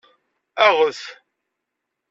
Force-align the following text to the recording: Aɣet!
Aɣet! 0.65 1.01